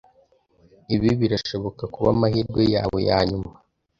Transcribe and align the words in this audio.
Ibi 0.95 1.09
birashobora 1.19 1.83
kuba 1.93 2.09
amahirwe 2.15 2.61
yawe 2.75 2.99
yanyuma. 3.09 3.51